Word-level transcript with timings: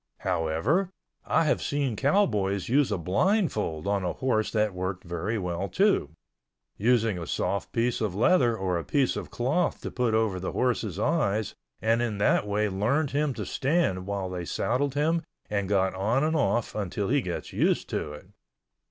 However, 0.21 0.89
I 1.27 1.43
have 1.43 1.61
seen 1.61 1.95
cowboys 1.95 2.67
use 2.67 2.91
a 2.91 2.97
blindfold 2.97 3.85
on 3.85 4.03
a 4.03 4.13
horse 4.13 4.49
that 4.49 4.73
worked 4.73 5.03
very 5.03 5.37
well, 5.37 5.69
too—using 5.69 7.19
a 7.19 7.27
soft 7.27 7.71
piece 7.71 8.01
of 8.01 8.15
leather 8.15 8.57
or 8.57 8.79
a 8.79 8.83
piece 8.83 9.15
of 9.15 9.29
cloth 9.29 9.79
to 9.81 9.91
put 9.91 10.15
over 10.15 10.39
the 10.39 10.53
horse's 10.53 10.97
eyes 10.97 11.53
and 11.83 12.01
in 12.01 12.17
that 12.17 12.47
way 12.47 12.67
learned 12.67 13.11
him 13.11 13.35
to 13.35 13.45
stand 13.45 14.07
while 14.07 14.27
they 14.27 14.43
saddled 14.43 14.95
him 14.95 15.21
and 15.51 15.69
got 15.69 15.93
on 15.93 16.23
and 16.23 16.35
off 16.35 16.73
until 16.73 17.09
he 17.09 17.21
gets 17.21 17.53
used 17.53 17.87
to 17.89 18.13
it. 18.13 18.25